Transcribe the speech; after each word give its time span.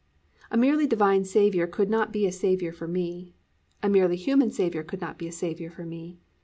A 0.49 0.57
merely 0.57 0.87
divine 0.87 1.25
Saviour 1.25 1.67
could 1.67 1.87
not 1.87 2.11
be 2.11 2.25
a 2.25 2.31
Saviour 2.31 2.73
for 2.73 2.87
me. 2.87 3.35
A 3.83 3.87
merely 3.87 4.15
human 4.15 4.49
Saviour 4.49 4.81
could 4.81 4.99
not 4.99 5.19
be 5.19 5.27
a 5.27 5.31
Saviour 5.31 5.69
for 5.69 5.85
me. 5.85 6.17